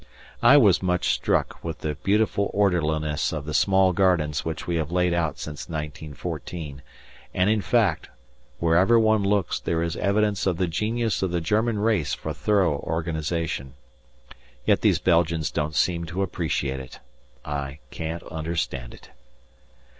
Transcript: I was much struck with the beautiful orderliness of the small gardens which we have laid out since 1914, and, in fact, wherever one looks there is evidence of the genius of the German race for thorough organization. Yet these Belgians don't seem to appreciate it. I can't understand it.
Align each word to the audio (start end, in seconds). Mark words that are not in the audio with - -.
I 0.41 0.57
was 0.57 0.81
much 0.81 1.09
struck 1.13 1.63
with 1.63 1.81
the 1.81 1.93
beautiful 1.93 2.49
orderliness 2.55 3.31
of 3.31 3.45
the 3.45 3.53
small 3.53 3.93
gardens 3.93 4.43
which 4.43 4.65
we 4.65 4.77
have 4.77 4.91
laid 4.91 5.13
out 5.13 5.37
since 5.37 5.69
1914, 5.69 6.81
and, 7.35 7.49
in 7.51 7.61
fact, 7.61 8.09
wherever 8.57 8.99
one 8.99 9.21
looks 9.21 9.59
there 9.59 9.83
is 9.83 9.95
evidence 9.97 10.47
of 10.47 10.57
the 10.57 10.65
genius 10.65 11.21
of 11.21 11.29
the 11.29 11.39
German 11.39 11.77
race 11.77 12.15
for 12.15 12.33
thorough 12.33 12.79
organization. 12.79 13.75
Yet 14.65 14.81
these 14.81 14.97
Belgians 14.97 15.51
don't 15.51 15.75
seem 15.75 16.05
to 16.05 16.23
appreciate 16.23 16.79
it. 16.79 16.99
I 17.45 17.77
can't 17.91 18.23
understand 18.23 18.95
it. 18.95 19.11